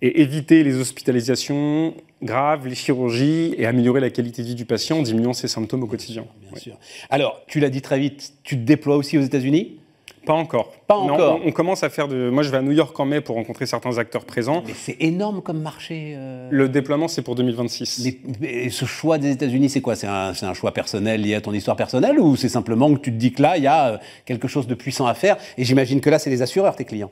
et 0.01 0.21
éviter 0.21 0.63
les 0.63 0.77
hospitalisations 0.77 1.93
graves, 2.21 2.67
les 2.67 2.75
chirurgies 2.75 3.53
et 3.57 3.65
améliorer 3.65 3.99
la 3.99 4.09
qualité 4.09 4.41
de 4.41 4.47
vie 4.47 4.55
du 4.55 4.65
patient 4.65 4.99
en 4.99 5.01
diminuant 5.01 5.33
ses 5.33 5.47
symptômes 5.47 5.83
au 5.83 5.87
quotidien. 5.87 6.25
Bien 6.49 6.59
sûr. 6.59 6.77
Alors, 7.09 7.41
tu 7.47 7.59
l'as 7.59 7.69
dit 7.69 7.81
très 7.81 7.99
vite, 7.99 8.33
tu 8.43 8.55
te 8.55 8.61
déploies 8.61 8.95
aussi 8.95 9.17
aux 9.17 9.21
États-Unis? 9.21 9.79
Pas 10.27 10.33
encore. 10.33 10.73
Pas 10.87 10.95
encore. 10.97 11.39
On, 11.45 11.53
commence 11.53 11.83
à 11.83 11.89
faire 11.89 12.09
de. 12.09 12.29
Moi, 12.29 12.43
je 12.43 12.49
vais 12.49 12.57
à 12.57 12.61
New 12.61 12.73
York 12.73 12.99
en 12.99 13.05
mai 13.05 13.21
pour 13.21 13.37
rencontrer 13.37 13.65
certains 13.65 13.97
acteurs 13.97 14.25
présents. 14.25 14.61
Mais 14.67 14.73
c'est 14.73 14.97
énorme 14.99 15.41
comme 15.41 15.61
marché. 15.61 16.15
Euh. 16.17 16.49
Le 16.51 16.67
déploiement, 16.67 17.07
c'est 17.07 17.21
pour 17.21 17.35
2026. 17.35 18.19
Mais, 18.41 18.69
ce 18.69 18.83
choix 18.83 19.19
des 19.19 19.31
États-Unis, 19.31 19.69
c'est 19.69 19.79
quoi? 19.79 19.95
C'est 19.95 20.07
un, 20.07 20.33
un, 20.41 20.53
choix 20.53 20.73
personnel 20.73 21.21
lié 21.21 21.35
à 21.35 21.41
ton 21.41 21.53
histoire 21.53 21.77
personnelle 21.77 22.19
ou 22.19 22.35
c'est 22.35 22.49
simplement 22.49 22.93
que 22.93 22.99
tu 22.99 23.11
te 23.13 23.15
dis 23.15 23.31
que 23.31 23.41
là, 23.41 23.55
il 23.55 23.63
y 23.63 23.67
a 23.67 23.87
euh, 23.87 23.97
quelque 24.25 24.49
chose 24.49 24.67
de 24.67 24.75
puissant 24.75 25.07
à 25.07 25.13
faire? 25.13 25.37
Et 25.57 25.63
j'imagine 25.63 26.01
que 26.01 26.09
là, 26.09 26.19
c'est 26.19 26.29
les 26.29 26.41
assureurs, 26.41 26.75
tes 26.75 26.83
clients. 26.83 27.11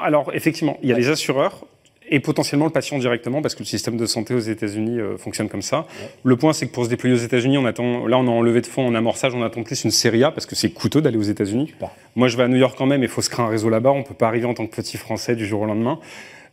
Alors, 0.00 0.30
effectivement, 0.32 0.78
il 0.84 0.90
y 0.90 0.92
a 0.92 0.96
les 0.96 1.08
assureurs 1.08 1.66
et 2.12 2.20
potentiellement 2.20 2.66
le 2.66 2.70
patient 2.70 2.98
directement, 2.98 3.40
parce 3.40 3.54
que 3.54 3.60
le 3.60 3.66
système 3.66 3.96
de 3.96 4.04
santé 4.04 4.34
aux 4.34 4.38
États-Unis 4.38 5.00
euh, 5.00 5.16
fonctionne 5.16 5.48
comme 5.48 5.62
ça. 5.62 5.86
Le 6.24 6.36
point, 6.36 6.52
c'est 6.52 6.66
que 6.66 6.72
pour 6.72 6.84
se 6.84 6.90
déployer 6.90 7.14
aux 7.14 7.18
États-Unis, 7.18 7.56
on 7.56 7.64
attend, 7.64 8.06
là, 8.06 8.18
on 8.18 8.26
est 8.26 8.30
en 8.30 8.42
levée 8.42 8.60
de 8.60 8.66
fonds, 8.66 8.86
en 8.86 8.94
amorçage, 8.94 9.34
on 9.34 9.42
attend 9.42 9.62
plus 9.62 9.82
une 9.84 9.90
série 9.90 10.22
A, 10.22 10.30
parce 10.30 10.44
que 10.44 10.54
c'est 10.54 10.68
coûteux 10.70 11.00
d'aller 11.00 11.16
aux 11.16 11.22
États-Unis. 11.22 11.72
Moi, 12.14 12.28
je 12.28 12.36
vais 12.36 12.42
à 12.42 12.48
New 12.48 12.58
York 12.58 12.74
quand 12.76 12.84
même, 12.84 13.02
il 13.02 13.08
faut 13.08 13.22
se 13.22 13.30
créer 13.30 13.44
un 13.44 13.48
réseau 13.48 13.70
là-bas, 13.70 13.92
on 13.92 14.00
ne 14.00 14.04
peut 14.04 14.12
pas 14.14 14.28
arriver 14.28 14.44
en 14.44 14.52
tant 14.52 14.66
que 14.66 14.76
petit 14.76 14.98
Français 14.98 15.34
du 15.36 15.46
jour 15.46 15.62
au 15.62 15.64
lendemain. 15.64 15.98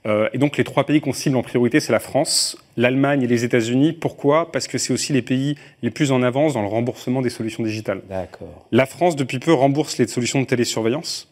Euh, 0.06 0.30
et 0.32 0.38
donc, 0.38 0.56
les 0.56 0.64
trois 0.64 0.86
pays 0.86 1.02
qu'on 1.02 1.12
cible 1.12 1.36
en 1.36 1.44
priorité, 1.44 1.82
c'est 1.82 1.92
la 1.92 2.00
France, 2.00 2.58
l'Allemagne 2.78 3.24
et 3.24 3.28
les 3.28 3.44
États-Unis. 3.44 3.92
Pourquoi? 3.92 4.50
Parce 4.54 4.70
que 4.70 4.78
c'est 4.78 4.94
aussi 4.94 5.12
les 5.12 5.22
pays 5.22 5.58
les 5.84 5.90
plus 5.90 6.14
en 6.14 6.24
avance 6.24 6.54
dans 6.54 6.62
le 6.62 6.70
remboursement 6.70 7.22
des 7.22 7.30
solutions 7.30 7.64
digitales. 7.64 8.02
D'accord. 8.08 8.66
La 8.72 8.86
France, 8.86 9.18
depuis 9.18 9.40
peu, 9.40 9.52
rembourse 9.52 9.98
les 9.98 10.08
solutions 10.08 10.40
de 10.40 10.46
télésurveillance. 10.46 11.28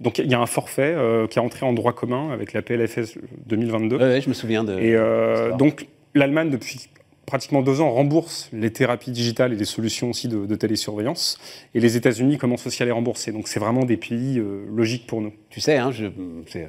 Donc 0.00 0.18
il 0.18 0.30
y 0.30 0.34
a 0.34 0.40
un 0.40 0.46
forfait 0.46 0.94
euh, 0.96 1.26
qui 1.26 1.38
est 1.38 1.42
entré 1.42 1.66
en 1.66 1.72
droit 1.72 1.92
commun 1.92 2.30
avec 2.30 2.52
la 2.52 2.62
PLFS 2.62 3.18
2022. 3.46 3.96
Oui, 3.96 4.20
je 4.20 4.28
me 4.28 4.34
souviens 4.34 4.64
de. 4.64 4.78
Et 4.78 4.94
euh, 4.94 5.56
donc 5.56 5.88
l'Allemagne, 6.14 6.50
depuis 6.50 6.88
pratiquement 7.26 7.62
deux 7.62 7.80
ans, 7.80 7.90
rembourse 7.90 8.48
les 8.52 8.72
thérapies 8.72 9.10
digitales 9.10 9.52
et 9.52 9.56
les 9.56 9.64
solutions 9.64 10.10
aussi 10.10 10.28
de, 10.28 10.54
télésurveillance. 10.54 11.38
Et 11.74 11.80
les 11.80 11.96
États-Unis 11.96 12.38
commencent 12.38 12.66
aussi 12.66 12.82
à 12.82 12.86
les 12.86 12.92
rembourser. 12.92 13.32
Donc 13.32 13.48
c'est 13.48 13.60
vraiment 13.60 13.84
des 13.84 13.96
pays 13.96 14.38
euh, 14.38 14.64
logiques 14.74 15.06
pour 15.06 15.20
nous. 15.20 15.32
Tu 15.50 15.60
sais, 15.60 15.76
hein, 15.76 15.90
je, 15.90 16.06
c'est 16.46 16.68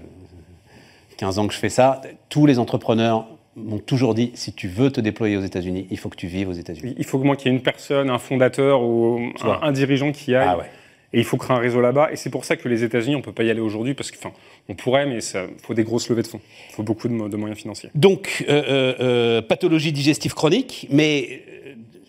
15 1.18 1.40
ans 1.40 1.48
que 1.48 1.54
je 1.54 1.60
fais 1.60 1.70
ça, 1.70 2.02
tous 2.30 2.46
les 2.46 2.58
entrepreneurs 2.60 3.28
m'ont 3.56 3.80
toujours 3.80 4.16
dit 4.16 4.32
si 4.34 4.54
tu 4.54 4.68
veux 4.68 4.92
te 4.92 5.02
déployer 5.02 5.38
aux 5.38 5.42
États-Unis, 5.42 5.86
il 5.92 5.98
faut 6.00 6.10
que 6.10 6.16
tu 6.16 6.28
vives 6.28 6.50
aux 6.50 6.54
États-Unis. 6.54 6.96
Il 6.98 7.06
faut 7.06 7.20
que 7.20 7.25
moi 7.25 7.36
qu'il 7.36 7.52
y 7.52 7.54
ait 7.54 7.58
une 7.58 7.64
personne, 7.64 8.10
un 8.10 8.20
fondateur 8.20 8.82
ou 8.82 9.20
un, 9.44 9.60
un, 9.62 9.72
dirigeant 9.72 10.12
qui 10.12 10.34
aille. 10.34 10.48
Ah 10.50 10.58
ouais 10.58 10.70
et 11.14 11.20
il 11.20 11.26
faut 11.26 11.38
créer 11.38 11.56
un 11.56 11.60
réseau 11.60 11.82
là-bas. 11.82 12.12
Et 12.12 12.16
c'est 12.16 12.30
pour 12.30 12.46
ça 12.46 12.56
que 12.56 12.68
les 12.68 12.84
États-Unis, 12.84 13.16
on 13.16 13.20
ne 13.20 13.24
peut 13.24 13.32
pas 13.32 13.44
y 13.44 13.50
aller 13.50 13.62
aujourd'hui, 13.62 13.94
parce 13.94 14.12
qu'on 14.12 14.32
on 14.68 14.76
pourrait, 14.76 15.06
mais 15.06 15.20
il 15.24 15.62
faut 15.64 15.74
des 15.74 15.84
grosses 15.84 16.10
levées 16.10 16.22
de 16.22 16.28
fonds. 16.28 16.42
Il 16.70 16.76
faut 16.76 16.84
beaucoup 16.84 17.08
de, 17.08 17.14
moyens 17.14 17.60
financiers. 17.60 17.90
Donc, 17.96 18.46
euh, 18.48 18.63
euh, 18.68 18.96
euh, 19.00 19.42
pathologie 19.42 19.92
digestive 19.92 20.34
chronique, 20.34 20.88
mais 20.92 21.42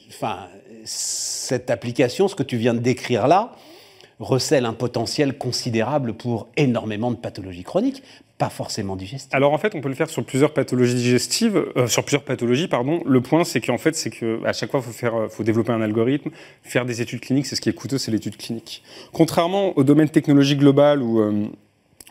enfin, 0.09 0.49
cette 0.85 1.71
application, 1.71 2.29
ce 2.29 2.35
que 2.35 2.43
tu 2.43 2.57
viens 2.57 2.75
de 2.75 2.81
décrire 2.81 3.27
là, 3.27 3.53
recèle 4.21 4.67
un 4.67 4.75
potentiel 4.75 5.37
considérable 5.37 6.13
pour 6.13 6.49
énormément 6.57 7.11
de 7.11 7.17
pathologies 7.17 7.65
chroniques, 7.65 8.03
pas 8.39 8.51
forcément 8.51 8.97
digestives. 8.97 9.35
Alors 9.35 9.53
en 9.53 9.59
fait, 9.59 9.75
on 9.75 9.81
peut 9.81 9.89
le 9.89 9.95
faire 9.95 10.09
sur 10.09 10.25
plusieurs 10.25 10.53
pathologies 10.53 10.95
digestives, 10.95 11.63
euh, 11.77 11.87
sur 11.87 12.05
plusieurs 12.05 12.23
pathologies, 12.23 12.69
pardon. 12.69 13.03
Le 13.07 13.21
point, 13.21 13.45
c'est 13.45 13.61
qu'en 13.61 13.79
fait, 13.79 13.97
c'est 13.97 14.11
qu'à 14.11 14.53
chaque 14.53 14.71
fois, 14.71 14.81
il 14.81 14.87
faut, 14.87 14.93
faire, 14.93 15.15
euh, 15.15 15.29
faut 15.29 15.43
développer 15.43 15.73
un 15.73 15.81
algorithme, 15.81 16.31
faire 16.63 16.85
des 16.85 17.01
études 17.03 17.21
cliniques, 17.21 17.47
c'est 17.47 17.57
ce 17.57 17.61
qui 17.61 17.69
est 17.69 17.75
coûteux, 17.75 17.99
c'est 17.99 18.11
l'étude 18.11 18.37
clinique. 18.37 18.83
Contrairement 19.13 19.77
au 19.77 19.85
domaine 19.85 20.09
technologique 20.09 20.59
global 20.59 21.03
où 21.03 21.21
euh, 21.21 21.47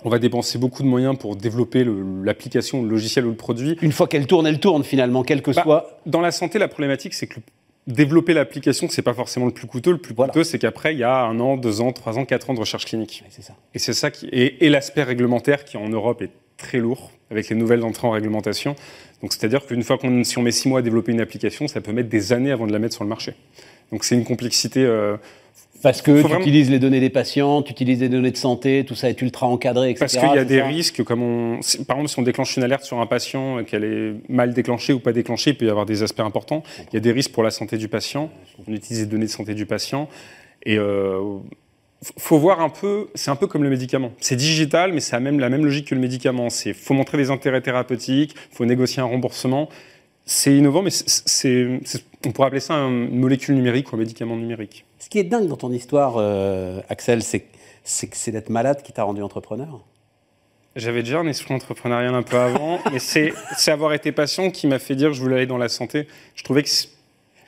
on 0.03 0.09
va 0.09 0.19
dépenser 0.19 0.57
beaucoup 0.57 0.81
de 0.81 0.87
moyens 0.87 1.17
pour 1.17 1.35
développer 1.35 1.85
l'application, 2.23 2.81
le, 2.81 2.89
logiciel 2.89 3.25
ou 3.25 3.29
le 3.29 3.35
produit. 3.35 3.77
Une 3.81 3.91
fois 3.91 4.07
qu'elle 4.07 4.27
tourne, 4.27 4.47
elle 4.47 4.59
tourne 4.59 4.83
finalement, 4.83 5.23
quel 5.23 5.41
que 5.41 5.51
bah, 5.51 5.63
soit. 5.63 5.99
Dans 6.05 6.21
la 6.21 6.31
santé, 6.31 6.57
la 6.57 6.67
problématique, 6.67 7.13
c'est 7.13 7.27
que 7.27 7.39
développer 7.89 8.33
l'application, 8.33 8.87
c'est 8.89 9.01
pas 9.01 9.13
forcément 9.13 9.47
le 9.47 9.51
plus 9.51 9.67
coûteux. 9.67 9.91
Le 9.91 9.97
plus 9.97 10.13
coûteux, 10.13 10.43
c'est 10.43 10.59
qu'après, 10.59 10.93
il 10.93 10.99
y 10.99 11.03
a 11.03 11.23
un 11.23 11.39
an, 11.39 11.57
deux 11.57 11.81
ans, 11.81 11.91
trois 11.91 12.17
ans, 12.17 12.25
quatre 12.25 12.49
ans 12.49 12.53
de 12.53 12.59
recherche 12.59 12.85
clinique. 12.85 13.23
c'est 13.29 13.41
ça. 13.41 13.53
Et 13.73 13.79
c'est 13.79 13.93
ça 13.93 14.11
qui 14.11 14.27
et, 14.31 14.69
l'aspect 14.69 15.03
réglementaire 15.03 15.65
qui 15.65 15.77
en 15.77 15.89
Europe 15.89 16.21
est 16.21 16.31
très 16.57 16.77
lourd 16.77 17.11
avec 17.31 17.49
les 17.49 17.55
nouvelles 17.55 17.83
entrées 17.83 18.07
en 18.07 18.11
réglementation. 18.11 18.75
Donc 19.21 19.33
c'est-à-dire 19.33 19.65
qu'une 19.65 19.83
fois 19.83 19.97
qu'on 19.97 20.23
si 20.23 20.37
on 20.37 20.43
met 20.43 20.51
six 20.51 20.69
mois 20.69 20.79
à 20.79 20.81
développer 20.81 21.11
une 21.11 21.21
application, 21.21 21.67
ça 21.67 21.81
peut 21.81 21.91
mettre 21.91 22.09
des 22.09 22.31
années 22.31 22.51
avant 22.51 22.67
de 22.67 22.71
la 22.71 22.79
mettre 22.79 22.93
sur 22.93 23.03
le 23.03 23.09
marché. 23.09 23.33
Donc 23.91 24.03
c'est 24.03 24.15
une 24.15 24.25
complexité. 24.25 24.83
Euh, 24.85 25.17
parce 25.81 26.01
que 26.01 26.21
tu 26.21 26.33
utilises 26.33 26.69
les 26.69 26.79
données 26.79 26.99
des 26.99 27.09
patients, 27.09 27.61
tu 27.61 27.71
utilises 27.71 27.99
les 27.99 28.09
données 28.09 28.31
de 28.31 28.37
santé, 28.37 28.83
tout 28.85 28.95
ça 28.95 29.09
est 29.09 29.21
ultra 29.21 29.47
encadré, 29.47 29.91
etc. 29.91 29.99
Parce 29.99 30.17
qu'il 30.17 30.35
y 30.35 30.39
a 30.39 30.45
des 30.45 30.61
risques, 30.61 31.03
comme 31.03 31.23
on, 31.23 31.59
par 31.87 31.97
exemple, 31.97 32.09
si 32.09 32.19
on 32.19 32.23
déclenche 32.23 32.57
une 32.57 32.63
alerte 32.63 32.83
sur 32.83 32.99
un 32.99 33.05
patient, 33.05 33.63
qu'elle 33.63 33.83
est 33.83 34.13
mal 34.29 34.53
déclenchée 34.53 34.93
ou 34.93 34.99
pas 34.99 35.13
déclenchée, 35.13 35.51
il 35.51 35.57
peut 35.57 35.65
y 35.65 35.69
avoir 35.69 35.85
des 35.85 36.03
aspects 36.03 36.19
importants. 36.19 36.63
Il 36.91 36.95
y 36.95 36.97
a 36.97 37.01
des 37.01 37.11
risques 37.11 37.31
pour 37.31 37.43
la 37.43 37.51
santé 37.51 37.77
du 37.77 37.87
patient. 37.87 38.29
On 38.67 38.73
utilise 38.73 39.01
les 39.01 39.07
données 39.07 39.25
de 39.25 39.31
santé 39.31 39.53
du 39.53 39.65
patient. 39.65 40.09
Et 40.65 40.77
euh, 40.77 41.39
faut 42.17 42.37
voir 42.37 42.61
un 42.61 42.69
peu, 42.69 43.07
c'est 43.15 43.31
un 43.31 43.35
peu 43.35 43.47
comme 43.47 43.63
le 43.63 43.69
médicament. 43.69 44.11
C'est 44.19 44.35
digital, 44.35 44.93
mais 44.93 44.99
ça 44.99 45.19
même 45.19 45.39
la 45.39 45.49
même 45.49 45.65
logique 45.65 45.87
que 45.87 45.95
le 45.95 46.01
médicament. 46.01 46.49
C'est 46.49 46.73
faut 46.73 46.93
montrer 46.93 47.17
des 47.17 47.29
intérêts 47.29 47.61
thérapeutiques, 47.61 48.35
faut 48.51 48.65
négocier 48.65 49.01
un 49.01 49.05
remboursement. 49.05 49.69
C'est 50.31 50.55
innovant, 50.55 50.83
mais 50.83 50.91
c'est, 50.91 51.79
on 52.23 52.31
pourrait 52.31 52.49
appeler 52.49 52.61
ça 52.61 52.75
une 52.75 53.17
molécule 53.17 53.55
numérique 53.55 53.91
ou 53.91 53.95
un 53.95 53.97
médicament 53.97 54.35
numérique. 54.35 54.85
Ce 54.99 55.09
qui 55.09 55.17
est 55.17 55.23
dingue 55.23 55.47
dans 55.47 55.57
ton 55.57 55.71
histoire, 55.71 56.17
euh, 56.17 56.81
Axel, 56.87 57.23
c'est, 57.23 57.39
que 57.39 57.47
c'est 57.83 58.31
d'être 58.31 58.51
malade 58.51 58.83
qui 58.83 58.93
t'a 58.93 59.01
rendu 59.01 59.23
entrepreneur 59.23 59.83
J'avais 60.75 61.01
déjà 61.01 61.17
un 61.17 61.25
esprit 61.25 61.55
entrepreneurial 61.55 62.13
un 62.13 62.21
peu 62.21 62.37
avant, 62.37 62.77
mais 62.93 62.99
c'est 62.99 63.33
avoir 63.69 63.93
été 63.93 64.11
patient 64.11 64.51
qui 64.51 64.67
m'a 64.67 64.77
fait 64.77 64.95
dire 64.95 65.07
que 65.07 65.15
je 65.15 65.21
voulais 65.21 65.37
aller 65.37 65.47
dans 65.47 65.57
la 65.57 65.67
santé. 65.67 66.07
Je 66.35 66.43
trouvais 66.43 66.61
que 66.61 66.69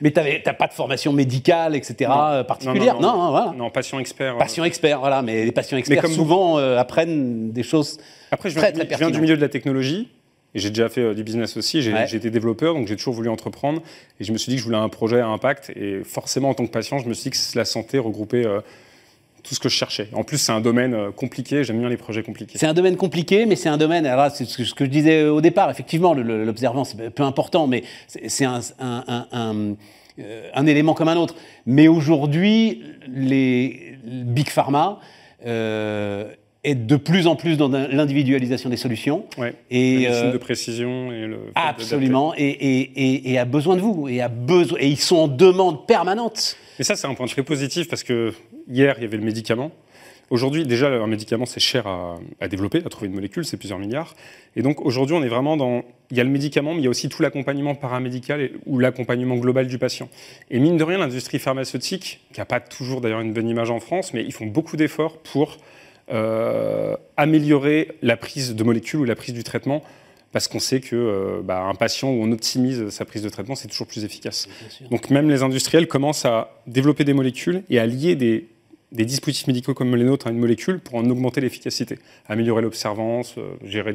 mais 0.00 0.10
tu 0.10 0.20
n'as 0.20 0.52
pas 0.54 0.66
de 0.66 0.72
formation 0.72 1.12
médicale, 1.12 1.76
etc., 1.76 2.10
euh, 2.12 2.42
particulière 2.42 3.00
Non, 3.00 3.16
non, 3.16 3.32
non, 3.32 3.52
non, 3.52 3.70
patient 3.70 4.00
expert. 4.00 4.36
Patient 4.38 4.64
expert, 4.64 4.98
voilà. 4.98 5.22
Mais 5.22 5.44
les 5.44 5.52
patients 5.52 5.78
experts, 5.78 6.08
souvent, 6.08 6.58
euh, 6.58 6.78
apprennent 6.78 7.52
des 7.52 7.62
choses 7.62 8.00
Après, 8.32 8.50
je 8.50 8.58
viens, 8.58 8.72
très, 8.72 8.88
je 8.90 8.98
viens 8.98 9.10
du 9.10 9.20
milieu 9.20 9.36
de 9.36 9.40
la 9.40 9.48
technologie. 9.48 10.08
Et 10.54 10.58
j'ai 10.58 10.68
déjà 10.70 10.88
fait 10.88 11.00
euh, 11.00 11.14
du 11.14 11.24
business 11.24 11.56
aussi. 11.56 11.82
J'ai 11.82 12.16
été 12.16 12.30
développeur, 12.30 12.74
donc 12.74 12.86
j'ai 12.86 12.96
toujours 12.96 13.14
voulu 13.14 13.28
entreprendre. 13.28 13.82
Et 14.20 14.24
je 14.24 14.32
me 14.32 14.38
suis 14.38 14.50
dit 14.50 14.56
que 14.56 14.60
je 14.60 14.66
voulais 14.66 14.78
un 14.78 14.88
projet 14.88 15.20
à 15.20 15.26
impact. 15.26 15.72
Et 15.76 16.02
forcément, 16.04 16.50
en 16.50 16.54
tant 16.54 16.66
que 16.66 16.70
patient, 16.70 16.98
je 16.98 17.08
me 17.08 17.14
suis 17.14 17.30
dit 17.30 17.36
que 17.36 17.58
la 17.58 17.64
santé 17.64 17.98
regroupait 17.98 18.46
tout 19.42 19.54
ce 19.54 19.60
que 19.60 19.68
je 19.68 19.74
cherchais. 19.74 20.08
En 20.12 20.24
plus, 20.24 20.38
c'est 20.38 20.52
un 20.52 20.60
domaine 20.60 21.10
compliqué. 21.12 21.64
J'aime 21.64 21.80
bien 21.80 21.88
les 21.88 21.96
projets 21.96 22.22
compliqués. 22.22 22.58
C'est 22.58 22.66
un 22.66 22.74
domaine 22.74 22.96
compliqué, 22.96 23.46
mais 23.46 23.56
c'est 23.56 23.68
un 23.68 23.78
domaine. 23.78 24.06
Alors, 24.06 24.30
c'est 24.30 24.44
ce 24.44 24.74
que 24.74 24.84
je 24.84 24.90
disais 24.90 25.24
au 25.24 25.40
départ. 25.40 25.70
Effectivement, 25.70 26.14
l'observance, 26.14 26.94
c'est 26.96 27.10
peu 27.10 27.22
important, 27.22 27.66
mais 27.66 27.82
c'est 28.08 28.44
un, 28.44 28.60
un 28.78 29.76
euh, 30.18 30.50
un 30.52 30.66
élément 30.66 30.94
comme 30.94 31.08
un 31.08 31.16
autre. 31.16 31.34
Mais 31.64 31.88
aujourd'hui, 31.88 32.82
les 33.08 33.96
big 34.04 34.50
pharma 34.50 35.00
euh, 35.46 36.30
est 36.64 36.74
de 36.74 36.96
plus 36.96 37.26
en 37.26 37.34
plus 37.34 37.56
dans 37.56 37.68
l'individualisation 37.68 38.70
des 38.70 38.76
solutions. 38.76 39.26
Et 39.70 40.06
euh, 40.08 40.32
de 40.32 40.38
précision 40.38 41.10
et 41.12 41.26
le 41.26 41.38
absolument. 41.54 42.34
Et, 42.36 42.48
et, 42.50 43.32
et, 43.32 43.38
a 43.38 43.44
besoin 43.44 43.76
de 43.76 43.80
vous. 43.80 44.08
Et 44.08 44.20
a 44.20 44.28
besoin. 44.28 44.78
Et 44.80 44.88
ils 44.88 45.00
sont 45.00 45.16
en 45.16 45.28
demande 45.28 45.86
permanente. 45.86 46.56
Et 46.78 46.84
ça, 46.84 46.94
c'est 46.94 47.06
un 47.06 47.14
point 47.14 47.26
très 47.26 47.42
positif 47.42 47.88
parce 47.88 48.04
que 48.04 48.32
hier, 48.68 48.94
il 48.98 49.02
y 49.02 49.06
avait 49.06 49.16
le 49.16 49.24
médicament. 49.24 49.72
Aujourd'hui, 50.30 50.64
déjà, 50.64 50.86
un 50.86 51.06
médicament, 51.08 51.44
c'est 51.44 51.60
cher 51.60 51.86
à, 51.86 52.48
développer, 52.48 52.78
à 52.78 52.88
trouver 52.88 53.08
une 53.08 53.14
molécule, 53.14 53.44
c'est 53.44 53.58
plusieurs 53.58 53.78
milliards. 53.78 54.14
Et 54.56 54.62
donc, 54.62 54.80
aujourd'hui, 54.80 55.14
on 55.14 55.22
est 55.22 55.28
vraiment 55.28 55.58
dans. 55.58 55.82
Il 56.10 56.16
y 56.16 56.20
a 56.20 56.24
le 56.24 56.30
médicament, 56.30 56.72
mais 56.72 56.80
il 56.80 56.84
y 56.84 56.86
a 56.86 56.90
aussi 56.90 57.10
tout 57.10 57.22
l'accompagnement 57.22 57.74
paramédical 57.74 58.50
ou 58.64 58.78
l'accompagnement 58.78 59.36
global 59.36 59.66
du 59.66 59.78
patient. 59.78 60.08
Et 60.50 60.58
mine 60.58 60.78
de 60.78 60.84
rien, 60.84 60.98
l'industrie 60.98 61.38
pharmaceutique, 61.38 62.20
qui 62.32 62.40
n'a 62.40 62.46
pas 62.46 62.60
toujours 62.60 63.02
d'ailleurs 63.02 63.20
une 63.20 63.34
bonne 63.34 63.48
image 63.48 63.70
en 63.70 63.80
France, 63.80 64.14
mais 64.14 64.22
ils 64.22 64.32
font 64.32 64.46
beaucoup 64.46 64.76
d'efforts 64.78 65.18
pour 65.18 65.58
euh, 66.10 66.96
améliorer 67.16 67.96
la 68.02 68.16
prise 68.16 68.54
de 68.54 68.64
molécules 68.64 69.00
ou 69.00 69.04
la 69.04 69.14
prise 69.14 69.34
du 69.34 69.44
traitement 69.44 69.82
parce 70.32 70.48
qu'on 70.48 70.60
sait 70.60 70.80
que 70.80 70.96
euh, 70.96 71.42
bah, 71.42 71.62
un 71.62 71.74
patient 71.74 72.10
où 72.10 72.22
on 72.22 72.32
optimise 72.32 72.88
sa 72.88 73.04
prise 73.04 73.22
de 73.22 73.28
traitement, 73.28 73.54
c'est 73.54 73.68
toujours 73.68 73.86
plus 73.86 74.04
efficace. 74.04 74.48
Donc 74.90 75.10
même 75.10 75.28
les 75.28 75.42
industriels 75.42 75.86
commencent 75.86 76.24
à 76.24 76.62
développer 76.66 77.04
des 77.04 77.12
molécules 77.12 77.62
et 77.68 77.78
à 77.78 77.86
lier 77.86 78.16
des 78.16 78.48
des 78.92 79.04
dispositifs 79.04 79.46
médicaux 79.46 79.74
comme 79.74 79.96
les 79.96 80.04
nôtres 80.04 80.26
à 80.26 80.30
une 80.30 80.38
molécule 80.38 80.78
pour 80.78 80.96
en 80.96 81.08
augmenter 81.08 81.40
l'efficacité, 81.40 81.98
améliorer 82.26 82.62
l'observance, 82.62 83.36
euh, 83.38 83.54
gérer, 83.64 83.94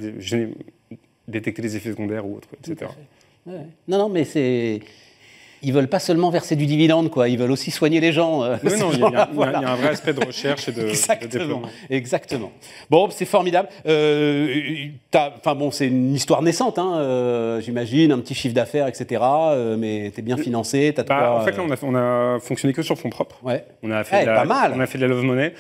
détecter 1.28 1.62
les 1.62 1.76
effets 1.76 1.92
secondaires 1.92 2.26
ou 2.26 2.38
autres, 2.38 2.50
etc. 2.60 2.92
Non, 3.46 3.64
non, 3.88 4.10
mais 4.10 4.26
c'est 4.26 4.82
ils 5.62 5.74
veulent 5.74 5.88
pas 5.88 6.00
seulement 6.00 6.30
verser 6.30 6.56
du 6.56 6.66
dividende, 6.66 7.10
quoi. 7.10 7.30
Ils 7.30 7.38
veulent 7.38 7.52
aussi 7.52 7.72
soigner 7.72 8.00
les 8.00 8.12
gens. 8.12 8.44
Euh, 8.44 8.58
oui, 8.64 8.72
non, 8.80 8.92
il 8.94 9.00
y, 9.00 9.04
a 9.04 9.30
un 9.30 9.76
vrai 9.76 9.90
aspect 9.90 10.14
de 10.14 10.26
recherche 10.26 10.70
et 10.70 10.72
de, 10.72 10.88
exactement, 10.90 11.62
Exactement. 11.90 12.52
Bon, 12.90 13.10
c'est 13.10 13.26
formidable. 13.26 13.70
Euh, 13.88 14.88
enfin 15.14 15.56
bon, 15.56 15.72
c'est 15.72 15.88
une 15.88 16.14
histoire 16.14 16.42
naissante, 16.42 16.78
hein, 16.80 16.98
euh, 16.98 17.62
j'imagine, 17.62 18.12
un 18.12 18.20
petit 18.20 18.36
chiffre 18.36 18.56
d'affaires, 18.56 18.88
etc. 18.88 19.22
mais 19.78 20.12
tu 20.14 20.20
es 20.20 20.24
bien 20.24 20.38
financé. 20.38 20.94
As 20.98 21.04
bah, 21.04 21.38
en 21.40 21.42
fait, 21.42 21.58
là, 21.58 21.64
on 21.66 21.72
a, 21.72 21.76
on 21.84 21.96
a, 21.96 22.40
fonctionné 22.40 22.74
que 22.74 22.82
sur 22.82 22.98
fonds 22.98 23.10
propres. 23.10 23.40
Ouais. 23.44 23.66
On 23.84 23.92
a 23.92 24.04
fait, 24.04 24.24
eh, 24.24 24.26
pas 24.26 24.46
mal. 24.46 24.74
On 24.76 24.80
a 24.80 24.86
fait 24.86 24.98
de 24.98 25.04
la 25.04 25.10
love 25.10 25.24
money. 25.24 25.54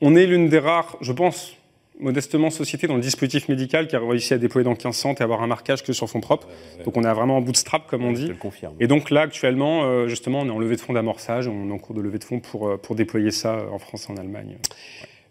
On 0.00 0.16
est 0.16 0.26
l'une 0.26 0.48
des 0.48 0.58
rares, 0.58 0.96
je 1.00 1.12
pense, 1.12 1.54
modestement 2.02 2.50
société 2.50 2.86
dans 2.86 2.96
le 2.96 3.00
dispositif 3.00 3.48
médical 3.48 3.86
qui 3.86 3.96
a 3.96 4.00
réussi 4.00 4.34
à 4.34 4.38
déployer 4.38 4.64
dans 4.64 4.74
15 4.74 4.94
centres 4.94 5.20
et 5.20 5.24
avoir 5.24 5.42
un 5.42 5.46
marquage 5.46 5.82
que 5.82 5.92
sur 5.92 6.08
fonds 6.08 6.20
propres. 6.20 6.48
donc 6.84 6.96
on 6.96 7.04
est 7.04 7.12
vraiment 7.12 7.36
en 7.36 7.40
bootstrap, 7.40 7.86
comme 7.86 8.04
on 8.04 8.12
dit. 8.12 8.26
Je 8.26 8.32
le 8.32 8.34
confirme. 8.34 8.74
Et 8.80 8.86
donc 8.86 9.10
là, 9.10 9.22
actuellement, 9.22 9.84
euh, 9.84 10.08
justement, 10.08 10.40
on 10.40 10.46
est 10.46 10.50
en 10.50 10.58
levée 10.58 10.76
de 10.76 10.80
fonds 10.80 10.92
d'amorçage, 10.92 11.48
on 11.48 11.70
est 11.70 11.72
en 11.72 11.78
cours 11.78 11.94
de 11.94 12.00
levée 12.00 12.18
de 12.18 12.24
fonds 12.24 12.40
pour, 12.40 12.68
euh, 12.68 12.76
pour 12.76 12.94
déployer 12.94 13.30
ça 13.30 13.54
euh, 13.54 13.70
en 13.70 13.78
France 13.78 14.08
et 14.08 14.12
en 14.12 14.16
Allemagne. 14.16 14.56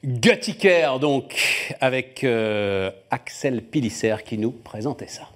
Ouais. 0.03 0.99
donc, 0.99 1.73
avec 1.79 2.25
Axel 3.11 3.61
Pilisser 3.61 4.15
qui 4.25 4.37
nous 4.37 4.51
présentait 4.51 5.07
ça. 5.07 5.29